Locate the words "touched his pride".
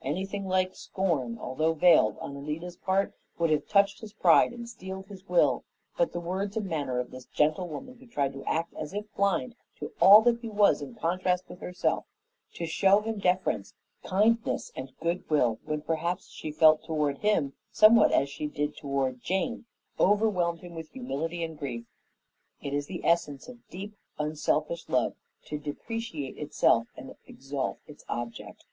3.68-4.50